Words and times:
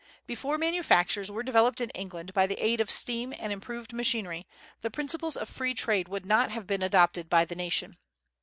Before 0.25 0.57
manufactures 0.57 1.29
were 1.29 1.43
developed 1.43 1.79
in 1.79 1.91
England 1.91 2.33
by 2.33 2.47
the 2.47 2.57
aid 2.57 2.81
of 2.81 2.89
steam 2.89 3.35
and 3.37 3.53
improved 3.53 3.93
machinery, 3.93 4.47
the 4.81 4.89
principles 4.89 5.37
of 5.37 5.47
free 5.47 5.75
trade 5.75 6.07
would 6.07 6.25
not 6.25 6.49
have 6.49 6.65
been 6.65 6.81
adopted 6.81 7.29
by 7.29 7.45
the 7.45 7.53
nation. 7.55 7.97